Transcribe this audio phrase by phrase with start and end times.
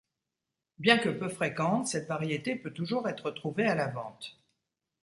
[0.79, 4.35] Bien que peu fréquente, cette variété peut toujours être trouvée à la vente.